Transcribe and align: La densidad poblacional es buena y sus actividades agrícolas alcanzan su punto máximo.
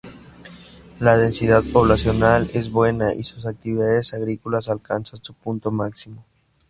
La 0.99 1.15
densidad 1.15 1.63
poblacional 1.71 2.49
es 2.55 2.71
buena 2.71 3.13
y 3.13 3.23
sus 3.23 3.45
actividades 3.45 4.15
agrícolas 4.15 4.67
alcanzan 4.67 5.23
su 5.23 5.35
punto 5.35 5.69
máximo. 5.69 6.25